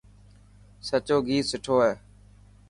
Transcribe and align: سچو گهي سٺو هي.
سچو 0.87 1.17
گهي 1.25 1.39
سٺو 1.49 1.75
هي. 1.85 1.93